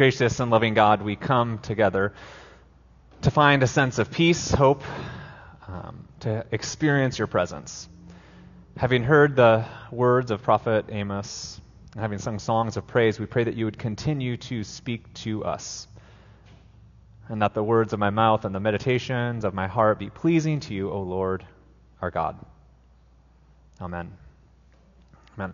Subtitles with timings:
[0.00, 2.14] Gracious and loving God, we come together
[3.20, 4.82] to find a sense of peace, hope,
[5.68, 7.86] um, to experience your presence.
[8.78, 11.60] Having heard the words of Prophet Amos,
[11.92, 15.44] and having sung songs of praise, we pray that you would continue to speak to
[15.44, 15.86] us,
[17.28, 20.60] and that the words of my mouth and the meditations of my heart be pleasing
[20.60, 21.44] to you, O Lord,
[22.00, 22.38] our God.
[23.82, 24.10] Amen.
[25.36, 25.52] Amen.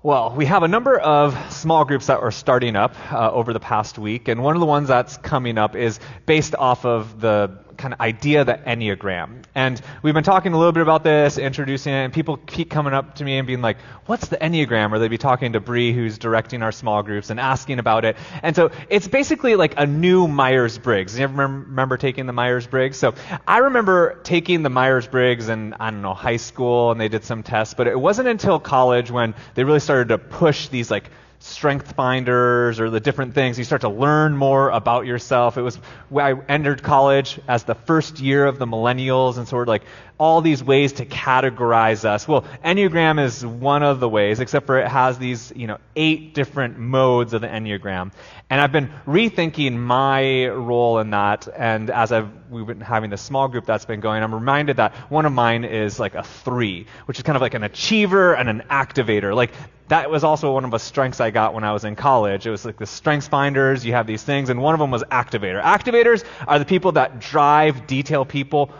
[0.00, 3.58] Well, we have a number of small groups that are starting up uh, over the
[3.58, 7.58] past week, and one of the ones that's coming up is based off of the
[7.78, 9.44] kind of idea, the Enneagram.
[9.54, 12.92] And we've been talking a little bit about this, introducing it, and people keep coming
[12.92, 14.92] up to me and being like, what's the Enneagram?
[14.92, 18.16] Or they'd be talking to Bree, who's directing our small groups, and asking about it.
[18.42, 21.18] And so it's basically like a new Myers-Briggs.
[21.18, 22.96] You ever remember taking the Myers-Briggs?
[22.98, 23.14] So
[23.46, 27.42] I remember taking the Myers-Briggs in, I don't know, high school, and they did some
[27.42, 31.10] tests, but it wasn't until college when they really started to push these like
[31.40, 33.58] strength finders or the different things.
[33.58, 35.56] You start to learn more about yourself.
[35.56, 35.78] It was
[36.14, 39.82] I entered college as the first year of the millennials and sort of like
[40.18, 42.26] all these ways to categorize us.
[42.26, 46.34] Well, Enneagram is one of the ways, except for it has these, you know, eight
[46.34, 48.10] different modes of the Enneagram.
[48.50, 51.48] And I've been rethinking my role in that.
[51.54, 54.94] And as I've, we've been having this small group that's been going, I'm reminded that
[55.10, 58.48] one of mine is like a three, which is kind of like an achiever and
[58.48, 59.34] an activator.
[59.34, 59.52] Like
[59.88, 62.46] that was also one of the strengths I got when I was in college.
[62.46, 65.02] It was like the strengths finders, you have these things, and one of them was
[65.04, 65.62] activator.
[65.62, 68.70] Activators are the people that drive detail people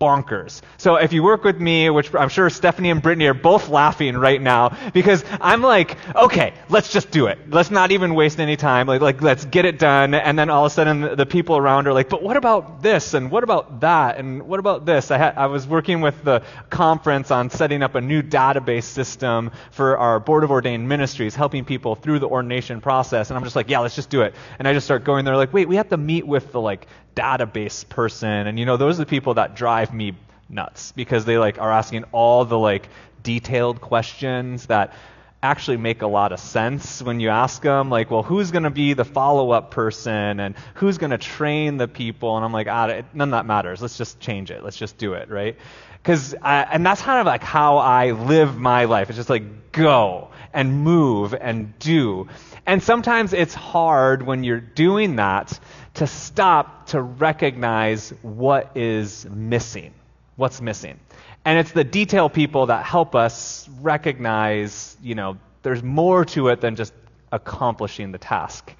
[0.00, 0.62] bonkers.
[0.78, 4.16] So if you work with me, which I'm sure Stephanie and Brittany are both laughing
[4.16, 7.38] right now, because I'm like, okay, let's just do it.
[7.50, 8.86] Let's not even waste any time.
[8.86, 10.14] Like, like let's get it done.
[10.14, 13.12] And then all of a sudden the people around are like, but what about this?
[13.12, 14.16] And what about that?
[14.16, 15.10] And what about this?
[15.10, 19.98] I, I was working with the conference on setting up a new database system for
[19.98, 23.28] our Board of Ordained Ministries, helping people through the ordination process.
[23.28, 24.34] And I'm just like, yeah, let's just do it.
[24.58, 26.86] And I just start going there like, wait, we have to meet with the like
[27.20, 28.46] database person.
[28.46, 30.14] And you know, those are the people that drive me
[30.48, 32.88] nuts because they like are asking all the like
[33.22, 34.94] detailed questions that
[35.42, 38.70] actually make a lot of sense when you ask them like well who's going to
[38.70, 42.36] be the follow-up person and who's going to train the people?
[42.36, 43.80] And i'm like ah, none of that matters.
[43.80, 44.62] Let's just change it.
[44.62, 45.56] Let's just do it right?
[46.02, 49.08] Because and that's kind of like how i live my life.
[49.08, 52.28] It's just like go and move and do.
[52.66, 55.58] And sometimes it's hard when you're doing that
[56.00, 59.92] to stop to recognize what is missing.
[60.36, 60.98] What's missing?
[61.44, 66.62] And it's the detail people that help us recognize, you know, there's more to it
[66.62, 66.94] than just
[67.30, 68.74] accomplishing the task.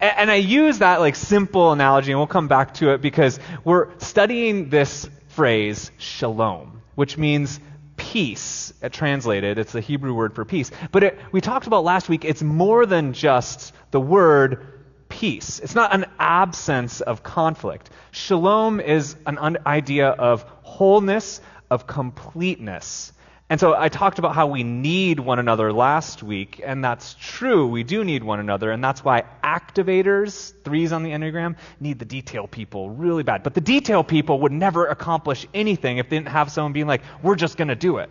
[0.00, 3.38] And, and I use that like simple analogy, and we'll come back to it because
[3.62, 7.60] we're studying this phrase, shalom, which means
[7.96, 8.72] peace.
[8.90, 10.72] Translated, it's the Hebrew word for peace.
[10.90, 14.75] But it, we talked about last week, it's more than just the word
[15.16, 15.60] peace.
[15.60, 17.88] It's not an absence of conflict.
[18.10, 21.40] Shalom is an idea of wholeness,
[21.70, 23.14] of completeness.
[23.48, 27.66] And so I talked about how we need one another last week, and that's true.
[27.66, 32.04] We do need one another, and that's why activators, threes on the Enneagram, need the
[32.04, 33.42] detail people really bad.
[33.42, 37.00] But the detail people would never accomplish anything if they didn't have someone being like,
[37.22, 38.10] we're just going to do it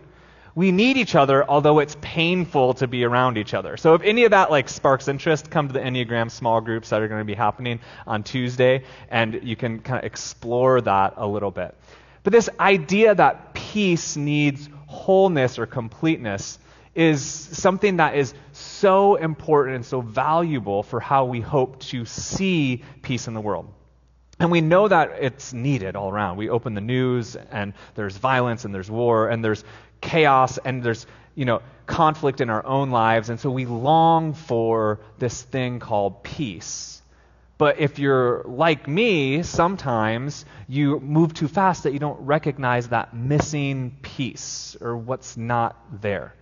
[0.56, 3.76] we need each other, although it's painful to be around each other.
[3.76, 7.02] So if any of that like sparks interest, come to the Enneagram small groups that
[7.02, 11.26] are going to be happening on Tuesday, and you can kind of explore that a
[11.26, 11.74] little bit.
[12.22, 16.58] But this idea that peace needs wholeness or completeness
[16.94, 22.82] is something that is so important and so valuable for how we hope to see
[23.02, 23.70] peace in the world.
[24.38, 26.36] And we know that it's needed all around.
[26.36, 29.64] We open the news and there's violence and there's war and there's
[30.06, 33.28] chaos and there's, you know, conflict in our own lives.
[33.28, 37.02] And so we long for this thing called peace.
[37.58, 43.14] But if you're like me, sometimes you move too fast that you don't recognize that
[43.14, 46.34] missing piece or what's not there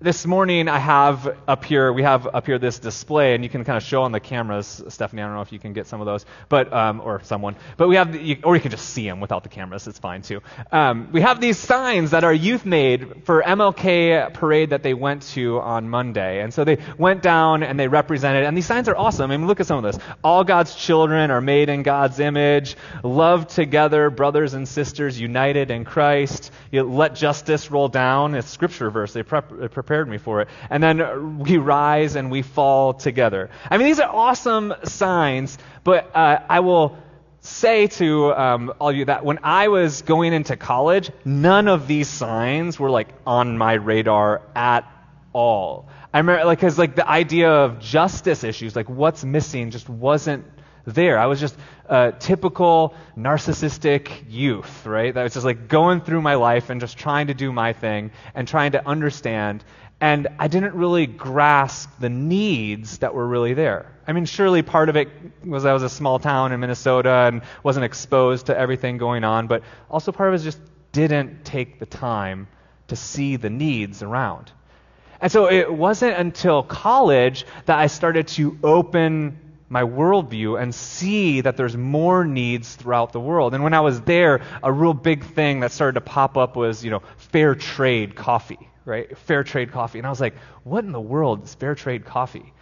[0.00, 3.64] this morning I have up here, we have up here this display, and you can
[3.64, 5.22] kind of show on the cameras, Stephanie.
[5.22, 7.88] I don't know if you can get some of those, but um, or someone, but
[7.88, 8.14] we have,
[8.44, 9.88] or you can just see them without the cameras.
[9.88, 10.40] It's fine too.
[10.70, 15.22] Um, we have these signs that our youth made for MLK parade that they went
[15.34, 18.96] to on Monday, and so they went down and they represented, and these signs are
[18.96, 19.32] awesome.
[19.32, 20.00] I mean, look at some of this.
[20.22, 25.84] All God's children are made in God's image, love together, brothers and sisters united in
[25.84, 26.52] Christ.
[26.70, 28.36] You let justice roll down.
[28.36, 29.12] It's scripture verse.
[29.12, 30.48] They prep, prepared me for it.
[30.68, 33.48] And then we rise and we fall together.
[33.70, 36.98] I mean, these are awesome signs, but uh, I will
[37.40, 42.06] say to um, all you that when I was going into college, none of these
[42.06, 44.84] signs were like on my radar at
[45.32, 45.88] all.
[46.12, 50.44] I remember, like, because like the idea of justice issues, like what's missing, just wasn't
[50.84, 51.18] there.
[51.18, 55.14] I was just a typical narcissistic youth, right?
[55.14, 58.10] That was just like going through my life and just trying to do my thing
[58.34, 59.64] and trying to understand.
[60.00, 63.92] And I didn't really grasp the needs that were really there.
[64.06, 65.08] I mean, surely part of it
[65.44, 69.48] was I was a small town in Minnesota and wasn't exposed to everything going on,
[69.48, 70.60] but also part of it just
[70.92, 72.48] didn't take the time
[72.86, 74.50] to see the needs around.
[75.20, 81.42] And so it wasn't until college that I started to open my worldview and see
[81.42, 83.54] that there's more needs throughout the world.
[83.54, 86.84] And when I was there, a real big thing that started to pop up was,
[86.84, 89.16] you know, fair trade coffee, right?
[89.18, 89.98] Fair trade coffee.
[89.98, 90.34] And I was like,
[90.64, 92.52] what in the world is fair trade coffee?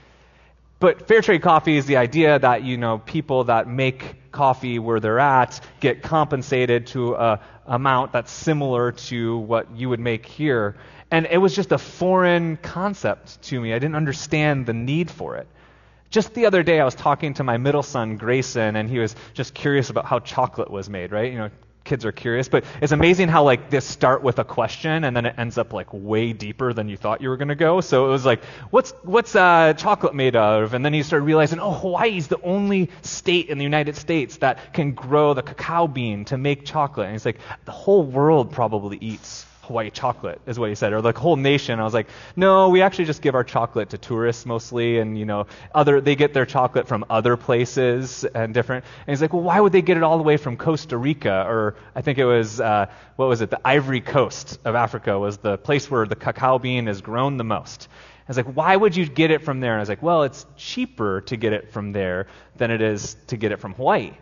[0.79, 5.01] But fair trade coffee is the idea that, you know, people that make coffee where
[5.01, 10.77] they're at get compensated to a amount that's similar to what you would make here.
[11.11, 13.73] And it was just a foreign concept to me.
[13.73, 15.47] I didn't understand the need for it.
[16.11, 19.15] Just the other day, I was talking to my middle son, Grayson, and he was
[19.35, 21.33] just curious about how chocolate was made, right?
[21.33, 21.51] You know,
[21.87, 25.25] kids are curious, but it's amazing how like this start with a question and then
[25.25, 27.81] it ends up like way deeper than you thought you were going to go.
[27.81, 30.75] So it was like, what's what's uh, chocolate made of?
[30.75, 34.37] And then he started realizing, oh, Hawaii is the only state in the United States
[34.39, 37.07] that can grow the cacao bean to make chocolate.
[37.07, 41.03] And he's like, the whole world probably eats Hawaii chocolate, is what he said, or
[41.03, 41.79] the whole nation.
[41.81, 45.25] I was like, no, we actually just give our chocolate to tourists mostly, and you
[45.25, 48.85] know, other they get their chocolate from other places and different.
[49.07, 51.45] And he's like, well, why would they get it all the way from Costa Rica,
[51.47, 52.87] or I think it was uh,
[53.17, 56.89] what was it, the Ivory Coast of Africa was the place where the cacao bean
[56.89, 57.89] is grown the most.
[58.27, 59.73] I was like, why would you get it from there?
[59.73, 62.27] And I was like, well, it's cheaper to get it from there
[62.57, 64.13] than it is to get it from Hawaii.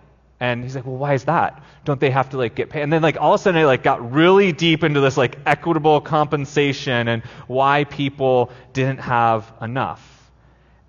[0.44, 1.62] And he's like, well, why is that?
[1.86, 2.82] Don't they have to like get paid?
[2.82, 5.38] And then like all of a sudden I like got really deep into this like
[5.46, 10.30] equitable compensation and why people didn't have enough.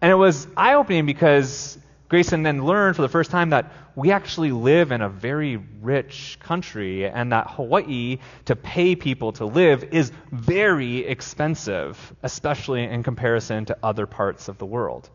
[0.02, 1.78] And it was eye opening because
[2.10, 6.38] Grayson then learned for the first time that we actually live in a very rich
[6.42, 13.64] country and that Hawaii to pay people to live is very expensive, especially in comparison
[13.66, 15.10] to other parts of the world.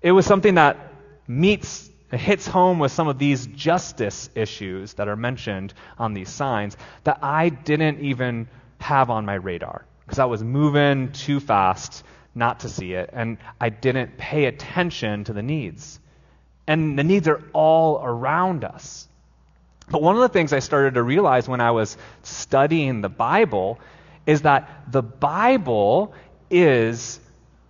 [0.00, 0.94] It was something that
[1.28, 6.28] meets it hits home with some of these justice issues that are mentioned on these
[6.28, 8.48] signs that I didn't even
[8.78, 12.04] have on my radar because I was moving too fast
[12.34, 16.00] not to see it, and I didn't pay attention to the needs.
[16.66, 19.08] And the needs are all around us.
[19.90, 23.80] But one of the things I started to realize when I was studying the Bible
[24.26, 26.14] is that the Bible
[26.50, 27.20] is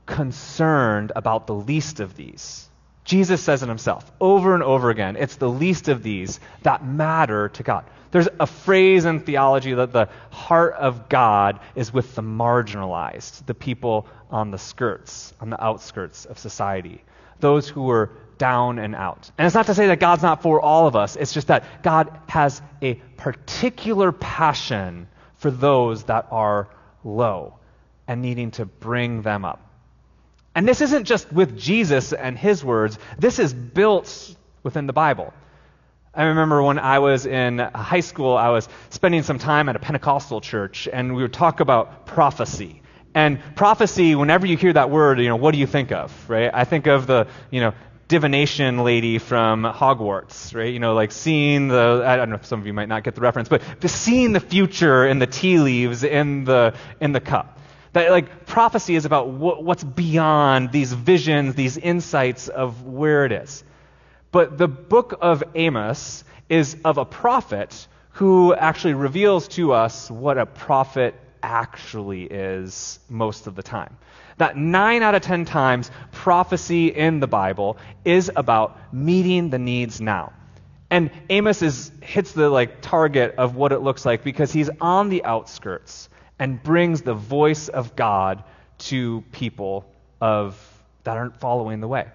[0.06, 2.68] concerned about the least of these.
[3.04, 5.16] Jesus says it himself over and over again.
[5.16, 7.84] It's the least of these that matter to God.
[8.12, 13.54] There's a phrase in theology that the heart of God is with the marginalized, the
[13.54, 17.02] people on the skirts, on the outskirts of society,
[17.40, 19.30] those who are down and out.
[19.38, 21.64] And it's not to say that God's not for all of us, it's just that
[21.82, 26.68] God has a particular passion for those that are
[27.04, 27.58] low
[28.06, 29.71] and needing to bring them up.
[30.54, 35.32] And this isn't just with Jesus and his words, this is built within the Bible.
[36.14, 39.78] I remember when I was in high school, I was spending some time at a
[39.78, 42.82] Pentecostal church, and we would talk about prophecy.
[43.14, 46.50] And prophecy, whenever you hear that word, you know, what do you think of, right?
[46.52, 47.72] I think of the, you know,
[48.08, 50.72] divination lady from Hogwarts, right?
[50.72, 53.14] You know, like seeing the, I don't know if some of you might not get
[53.14, 57.58] the reference, but seeing the future in the tea leaves in the, in the cup.
[57.92, 63.32] That like prophecy is about what, what's beyond these visions, these insights of where it
[63.32, 63.64] is.
[64.30, 70.38] But the book of Amos is of a prophet who actually reveals to us what
[70.38, 73.96] a prophet actually is most of the time.
[74.38, 80.00] That nine out of ten times, prophecy in the Bible is about meeting the needs
[80.00, 80.32] now.
[80.90, 85.08] And Amos is, hits the like target of what it looks like because he's on
[85.08, 86.08] the outskirts
[86.38, 88.44] and brings the voice of God
[88.78, 89.84] to people
[90.20, 90.56] of,
[91.04, 92.06] that aren't following the way.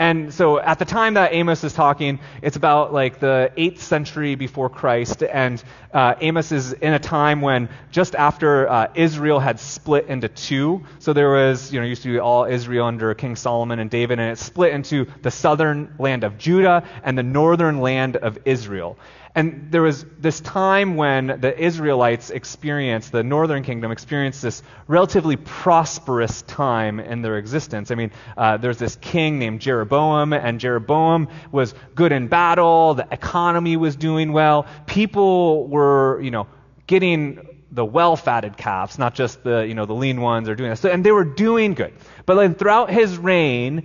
[0.00, 4.36] And so at the time that Amos is talking, it's about like the 8th century
[4.36, 5.24] before Christ.
[5.24, 5.62] And
[5.92, 10.84] uh, Amos is in a time when just after uh, Israel had split into two.
[11.00, 14.20] So there was, you know, used to be all Israel under King Solomon and David,
[14.20, 18.96] and it split into the southern land of Judah and the northern land of Israel.
[19.38, 25.36] And there was this time when the Israelites experienced, the northern kingdom experienced this relatively
[25.36, 27.92] prosperous time in their existence.
[27.92, 33.06] I mean, uh, there's this king named Jeroboam, and Jeroboam was good in battle, the
[33.12, 36.48] economy was doing well, people were, you know,
[36.88, 40.80] getting the well-fatted calves, not just the you know the lean ones are doing this.
[40.80, 41.94] So, and they were doing good.
[42.26, 43.84] But then throughout his reign,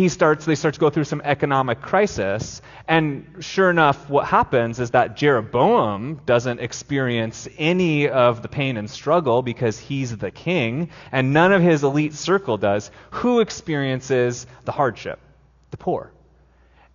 [0.00, 4.80] he starts they start to go through some economic crisis, and sure enough, what happens
[4.80, 10.88] is that Jeroboam doesn't experience any of the pain and struggle because he's the king,
[11.12, 12.90] and none of his elite circle does.
[13.10, 15.18] Who experiences the hardship?
[15.70, 16.10] The poor.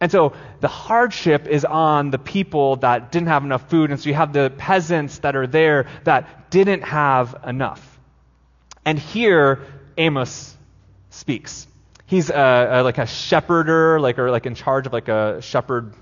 [0.01, 3.91] And so the hardship is on the people that didn't have enough food.
[3.91, 7.99] And so you have the peasants that are there that didn't have enough.
[8.83, 9.61] And here,
[9.95, 10.57] Amos
[11.11, 11.67] speaks.
[12.05, 15.93] He's like a shepherder, like or like in charge of like a shepherd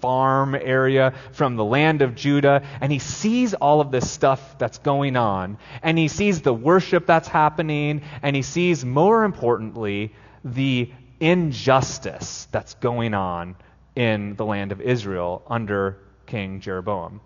[0.00, 4.78] farm area from the land of Judah, and he sees all of this stuff that's
[4.78, 10.92] going on, and he sees the worship that's happening, and he sees, more importantly, the
[11.18, 13.56] injustice that's going on
[13.96, 17.20] in the land of Israel under King Jeroboam.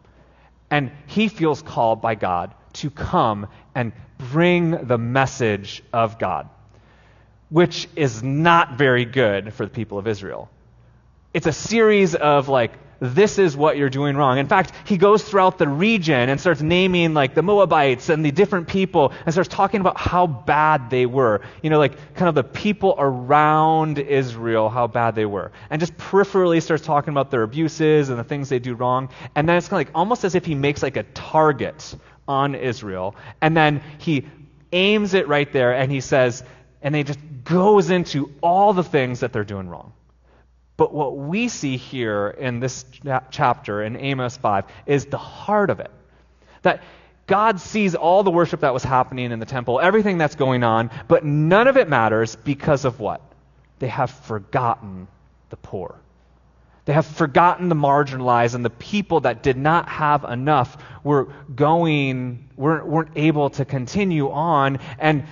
[0.71, 6.49] And he feels called by God to come and bring the message of God,
[7.53, 10.49] which is not very good for the people of Israel.
[11.35, 14.39] It's a series of like this is what you're doing wrong.
[14.39, 18.31] In fact, he goes throughout the region and starts naming like the Moabites and the
[18.31, 21.43] different people and starts talking about how bad they were.
[21.63, 25.51] You know, like kind of the people around Israel, how bad they were.
[25.69, 29.11] And just peripherally starts talking about their abuses and the things they do wrong.
[29.35, 31.97] And then it's kind of like almost as if he makes like a target
[32.29, 33.17] on Israel.
[33.41, 34.27] And then he
[34.73, 36.45] aims it right there and he says,
[36.83, 39.93] and they just goes into all the things that they're doing wrong.
[40.77, 42.85] But what we see here in this
[43.31, 45.91] chapter in Amos 5 is the heart of it.
[46.63, 46.83] That
[47.27, 50.91] God sees all the worship that was happening in the temple, everything that's going on,
[51.09, 53.21] but none of it matters because of what?
[53.79, 55.09] They have forgotten
[55.51, 55.95] the poor.
[56.85, 62.49] They have forgotten the marginalized and the people that did not have enough were going,
[62.57, 64.81] weren't, weren't able to continue on.
[64.99, 65.25] And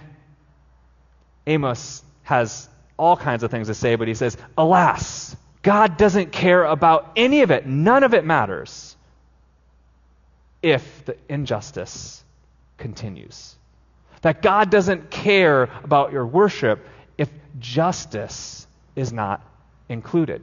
[1.51, 6.65] Amos has all kinds of things to say, but he says, Alas, God doesn't care
[6.65, 7.67] about any of it.
[7.67, 8.97] None of it matters
[10.63, 12.23] if the injustice
[12.79, 13.57] continues.
[14.23, 16.87] That God doesn't care about your worship
[17.19, 17.29] if
[17.59, 19.43] justice is not
[19.89, 20.43] included.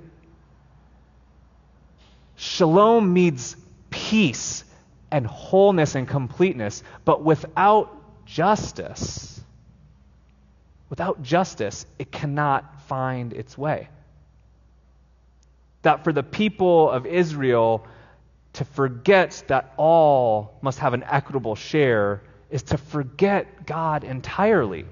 [2.36, 3.56] Shalom means
[3.90, 4.64] peace
[5.10, 7.96] and wholeness and completeness, but without
[8.26, 9.37] justice,
[10.90, 13.90] without justice, it cannot find its way
[15.88, 17.88] that for the people of Israel
[18.52, 24.86] to forget that all must have an equitable share is to forget God entirely.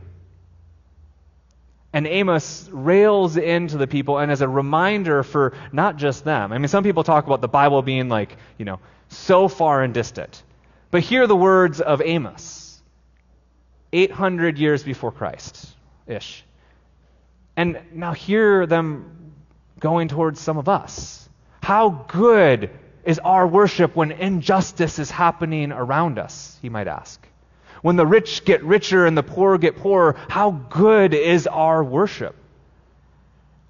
[1.92, 6.54] And Amos rails into the people and as a reminder for not just them.
[6.54, 9.94] I mean, some people talk about the Bible being like, you know, so far and
[9.94, 10.44] distant.
[10.92, 12.82] But hear the words of Amos,
[13.92, 15.75] 800 years before Christ
[16.08, 16.44] ish.
[17.56, 19.34] And now hear them
[19.80, 21.28] going towards some of us?
[21.62, 22.70] How good
[23.04, 26.58] is our worship when injustice is happening around us?
[26.62, 27.26] He might ask.
[27.82, 32.36] When the rich get richer and the poor get poorer, how good is our worship?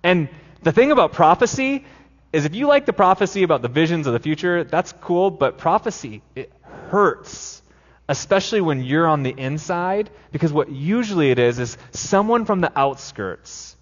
[0.04, 0.30] And
[0.62, 1.86] the thing about prophecy
[2.32, 5.58] is if you like the prophecy about the visions of the future, that's cool, but
[5.58, 6.52] prophecy, it
[6.90, 7.62] hurts.
[8.08, 12.72] Especially when you're on the inside, because what usually it is is someone from the
[12.78, 13.76] outskirts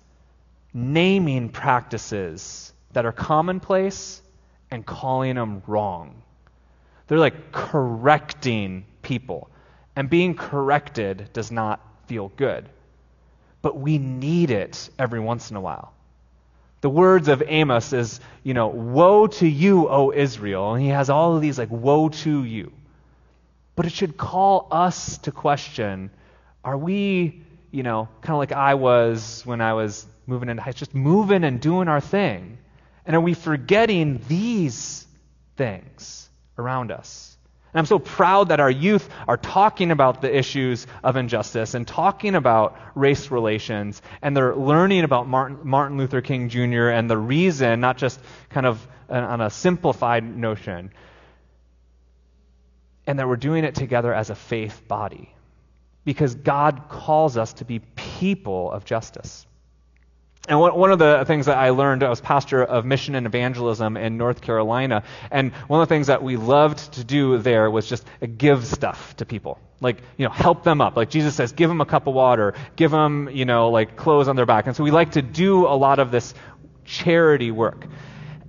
[0.73, 4.21] naming practices that are commonplace
[4.71, 6.21] and calling them wrong.
[7.07, 9.49] They're like correcting people.
[9.95, 12.67] And being corrected does not feel good.
[13.61, 15.93] But we need it every once in a while.
[16.81, 20.73] The words of Amos is, you know, woe to you, O Israel.
[20.73, 22.71] And he has all of these like, woe to you.
[23.75, 26.11] But it should call us to question
[26.63, 30.79] are we, you know, kind of like I was when I was moving into heights,
[30.79, 32.57] just moving and doing our thing?
[33.05, 35.05] And are we forgetting these
[35.57, 37.33] things around us?
[37.73, 41.87] And I'm so proud that our youth are talking about the issues of injustice and
[41.87, 46.89] talking about race relations, and they're learning about Martin, Martin Luther King Jr.
[46.89, 48.19] and the reason, not just
[48.51, 50.91] kind of on a simplified notion,
[53.07, 55.33] and that we're doing it together as a faith body.
[56.05, 59.45] Because God calls us to be people of justice.
[60.45, 63.95] And one of the things that I learned, I was pastor of mission and evangelism
[63.95, 67.87] in North Carolina, and one of the things that we loved to do there was
[67.87, 68.05] just
[68.37, 69.57] give stuff to people.
[69.79, 70.97] Like, you know, help them up.
[70.97, 74.27] Like Jesus says, give them a cup of water, give them, you know, like clothes
[74.27, 74.67] on their back.
[74.67, 76.33] And so we like to do a lot of this
[76.83, 77.87] charity work.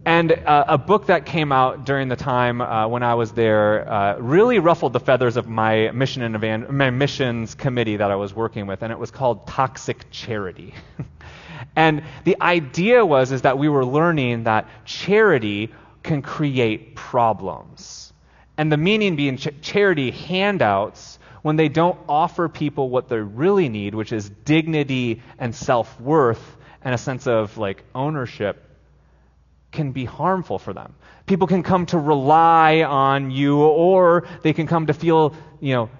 [0.06, 3.88] And uh, a book that came out during the time uh, when I was there
[3.88, 8.16] uh, really ruffled the feathers of my mission and evan- my missions committee that I
[8.16, 10.74] was working with, and it was called Toxic Charity.
[11.76, 18.12] and the idea was is that we were learning that charity can create problems,
[18.58, 23.70] and the meaning being ch- charity handouts when they don't offer people what they really
[23.70, 28.63] need, which is dignity and self worth and a sense of like ownership
[29.74, 30.94] can be harmful for them.
[31.26, 35.90] People can come to rely on you, or they can come to feel, you know,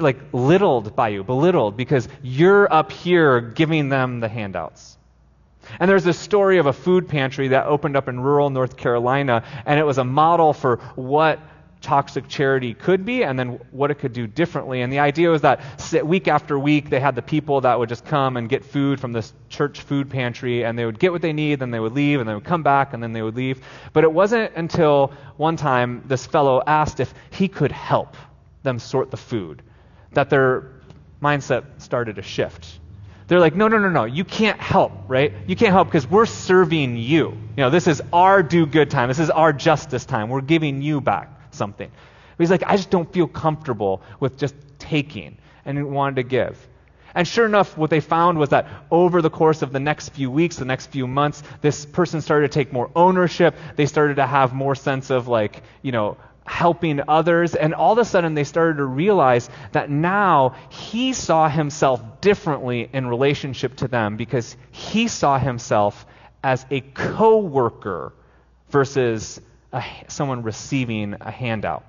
[0.00, 4.96] like littled by you, belittled, because you're up here giving them the handouts.
[5.78, 9.44] And there's this story of a food pantry that opened up in rural North Carolina,
[9.66, 11.38] and it was a model for what
[11.80, 14.82] toxic charity could be and then what it could do differently.
[14.82, 15.60] And the idea was that
[16.04, 19.12] week after week, they had the people that would just come and get food from
[19.12, 22.20] this church food pantry, and they would get what they need, then they would leave,
[22.20, 23.60] and they would come back, and then they would leave.
[23.92, 28.16] But it wasn't until one time this fellow asked if he could help
[28.62, 29.62] them sort the food
[30.12, 30.70] that their
[31.22, 32.78] mindset started to shift.
[33.26, 35.32] They're like, no, no, no, no, you can't help, right?
[35.46, 37.30] You can't help because we're serving you.
[37.30, 39.08] You know, this is our do good time.
[39.08, 40.28] This is our justice time.
[40.28, 41.90] We're giving you back something.
[42.36, 45.36] But he's like, I just don't feel comfortable with just taking
[45.66, 46.56] and he wanted to give.
[47.14, 50.30] And sure enough, what they found was that over the course of the next few
[50.30, 53.54] weeks, the next few months, this person started to take more ownership.
[53.76, 57.54] They started to have more sense of like, you know, helping others.
[57.54, 62.88] And all of a sudden, they started to realize that now he saw himself differently
[62.92, 66.06] in relationship to them because he saw himself
[66.42, 68.12] as a co worker
[68.70, 69.40] versus
[69.72, 71.84] a, someone receiving a handout.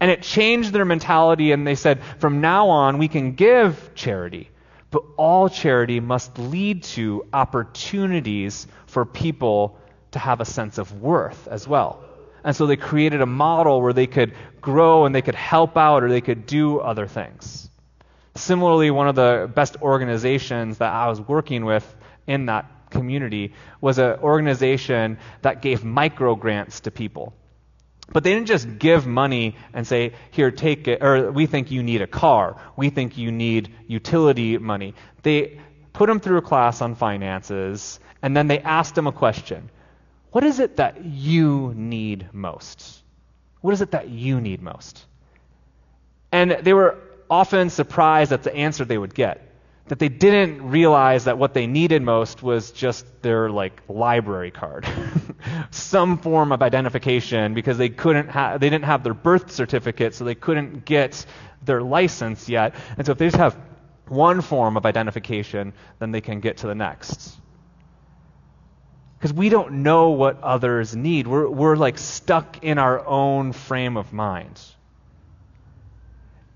[0.00, 4.50] And it changed their mentality, and they said, from now on, we can give charity,
[4.90, 9.78] but all charity must lead to opportunities for people
[10.12, 12.04] to have a sense of worth as well.
[12.44, 16.02] And so they created a model where they could grow and they could help out
[16.02, 17.68] or they could do other things.
[18.36, 23.98] Similarly, one of the best organizations that I was working with in that community was
[23.98, 27.34] an organization that gave micro grants to people.
[28.10, 31.82] But they didn't just give money and say, here, take it, or we think you
[31.82, 32.56] need a car.
[32.74, 34.94] We think you need utility money.
[35.22, 35.60] They
[35.92, 39.70] put them through a class on finances, and then they asked them a question
[40.30, 43.02] What is it that you need most?
[43.60, 45.04] What is it that you need most?
[46.32, 49.47] And they were often surprised at the answer they would get
[49.88, 54.86] that they didn't realize that what they needed most was just their like library card.
[55.70, 60.24] Some form of identification because they couldn't have they didn't have their birth certificate so
[60.24, 61.24] they couldn't get
[61.62, 62.74] their license yet.
[62.96, 63.56] And so if they just have
[64.06, 67.36] one form of identification then they can get to the next.
[69.18, 71.26] Because we don't know what others need.
[71.26, 74.60] We're, we're like stuck in our own frame of mind.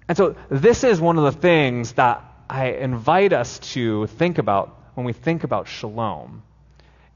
[0.09, 4.79] And so this is one of the things that I invite us to think about
[4.93, 6.43] when we think about shalom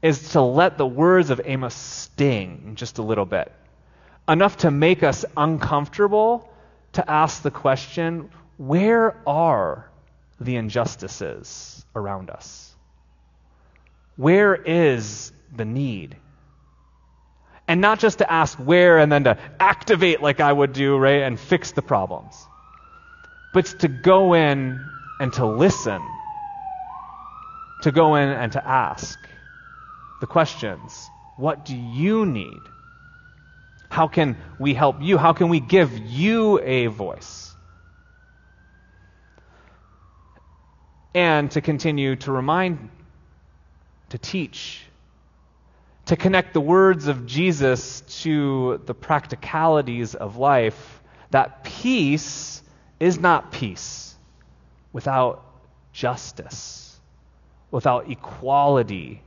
[0.01, 3.53] is to let the words of Amos sting just a little bit.
[4.27, 6.51] Enough to make us uncomfortable
[6.93, 9.87] to ask the question where are
[10.39, 12.75] the injustices around us?
[14.15, 16.17] Where is the need?
[17.67, 21.21] And not just to ask where and then to activate like I would do, right,
[21.21, 22.43] and fix the problems,
[23.53, 24.79] but to go in
[25.19, 26.01] and to listen,
[27.81, 29.19] to go in and to ask
[30.19, 32.61] the questions What do you need?
[33.89, 35.17] How can we help you?
[35.17, 37.53] How can we give you a voice?
[41.13, 42.89] And to continue to remind,
[44.09, 44.83] to teach,
[46.05, 51.01] to connect the words of Jesus to the practicalities of life,
[51.31, 52.61] that peace
[52.99, 54.06] is not peace
[54.93, 55.43] without
[55.93, 56.99] justice,
[57.71, 59.21] without equality,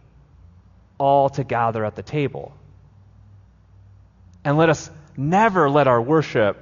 [0.98, 2.52] all to gather at the table.
[4.44, 6.56] And let us never let our worship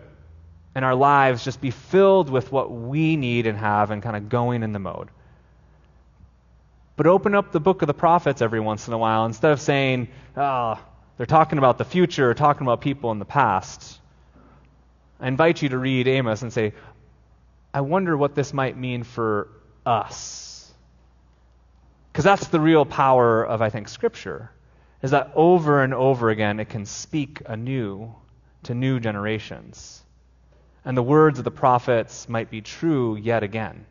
[0.75, 4.29] and our lives just be filled with what we need and have and kind of
[4.29, 5.09] going in the mode.
[6.97, 9.61] But open up the book of the prophets every once in a while instead of
[9.61, 10.79] saying, oh,
[11.17, 14.01] they're talking about the future or talking about people in the past.
[15.21, 16.75] I invite you to read Amos and say,
[17.75, 19.49] I wonder what this might mean for
[19.87, 20.73] us.
[22.13, 24.51] Because that's the real power of, I think, Scripture,
[25.03, 28.15] is that over and over again it can speak anew
[28.65, 30.03] to new generations.
[30.85, 33.87] And the words of the prophets might be true yet again.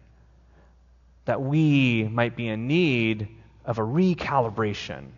[1.25, 3.29] That we might be in need
[3.65, 5.11] of a recalibration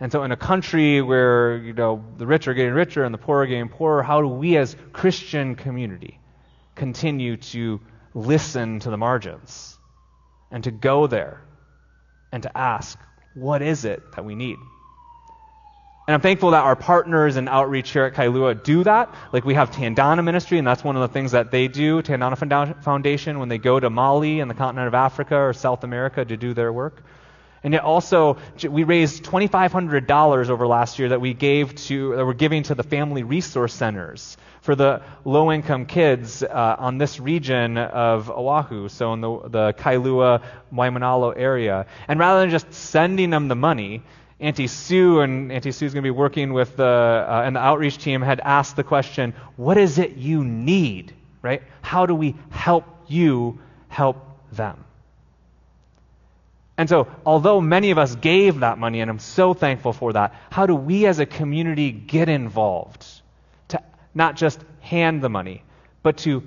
[0.00, 3.18] And so, in a country where you know the rich are getting richer and the
[3.18, 6.18] poor are getting poorer, how do we, as Christian community,
[6.74, 7.80] continue to
[8.14, 9.78] listen to the margins
[10.50, 11.40] and to go there
[12.32, 12.98] and to ask,
[13.34, 14.58] what is it that we need?
[16.06, 19.14] And I'm thankful that our partners in outreach here at Kailua do that.
[19.32, 22.82] Like we have Tandana Ministry, and that's one of the things that they do, Tandana
[22.82, 26.36] Foundation, when they go to Mali and the continent of Africa or South America to
[26.36, 27.02] do their work.
[27.64, 32.34] And yet also, we raised $2,500 over last year that we gave to, that we're
[32.34, 38.30] giving to the family resource centers for the low-income kids uh, on this region of
[38.30, 40.42] Oahu, so in the, the Kailua,
[40.74, 41.86] Waimanalo area.
[42.06, 44.02] And rather than just sending them the money,
[44.40, 47.98] Auntie Sue and Auntie Sue's going to be working with the uh, and the outreach
[47.98, 51.62] team had asked the question, "What is it you need?" Right?
[51.82, 54.16] How do we help you help
[54.50, 54.84] them?
[56.76, 60.34] And so, although many of us gave that money, and I'm so thankful for that,
[60.50, 63.06] how do we as a community get involved
[63.68, 63.80] to
[64.14, 65.62] not just hand the money,
[66.02, 66.46] but to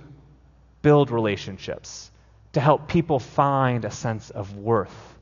[0.81, 2.11] build relationships,
[2.53, 5.17] to help people find a sense of worth,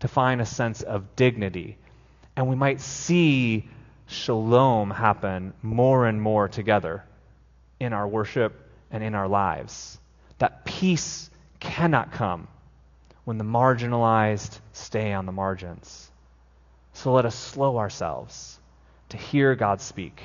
[0.00, 1.76] to find a sense of dignity,
[2.34, 3.68] and we might see
[4.06, 7.04] shalom happen more and more together
[7.78, 8.54] in our worship
[8.90, 9.98] and in our lives.
[10.38, 12.48] That peace cannot come
[13.26, 16.10] when the marginalized stay on the margins.
[16.94, 18.58] So let us slow ourselves
[19.10, 20.22] to hear God speak.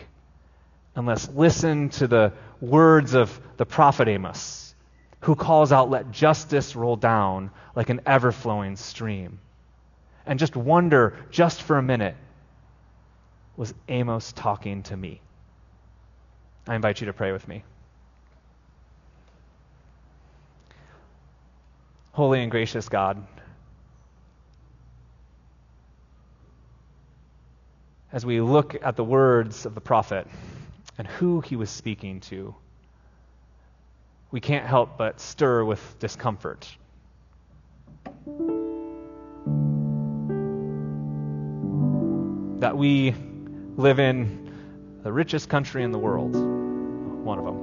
[0.96, 4.76] And let's listen to the words of the prophet Amos,
[5.22, 9.40] who calls out, Let justice roll down like an ever flowing stream
[10.26, 12.16] and just wonder, just for a minute,
[13.58, 15.22] was Amos talking to me?
[16.68, 17.64] I invite you to pray with me.
[22.14, 23.26] Holy and gracious God,
[28.12, 30.28] as we look at the words of the prophet
[30.98, 32.54] and who he was speaking to,
[34.30, 36.68] we can't help but stir with discomfort.
[42.62, 43.16] that we
[43.76, 44.54] live in
[45.02, 46.36] the richest country in the world,
[47.26, 47.61] one of them.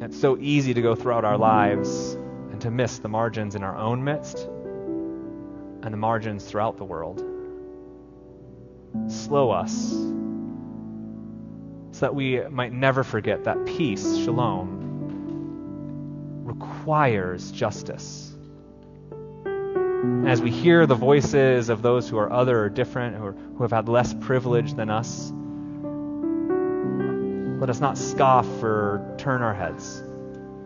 [0.00, 2.14] It's so easy to go throughout our lives
[2.50, 7.22] and to miss the margins in our own midst and the margins throughout the world.
[9.08, 9.90] Slow us
[11.92, 14.78] so that we might never forget that peace, shalom,
[16.44, 18.34] requires justice
[20.26, 23.72] as we hear the voices of those who are other or different, or who have
[23.72, 25.30] had less privilege than us,
[27.60, 30.02] let us not scoff or turn our heads,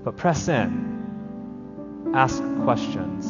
[0.04, 3.26] but press in, ask questions,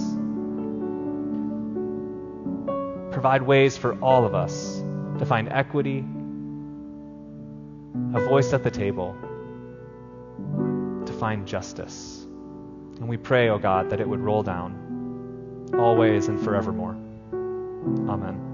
[3.11, 4.83] provide ways for all of us
[5.18, 6.05] to find equity,
[8.12, 9.16] a voice at the table,
[11.07, 12.27] to find justice.
[13.00, 16.96] And we pray, O oh God, that it would roll down always and forevermore.
[18.11, 18.54] Amen.